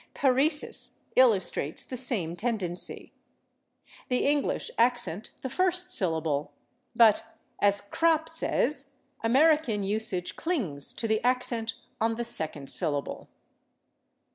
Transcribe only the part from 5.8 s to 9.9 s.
syllable, but, as Krapp says, American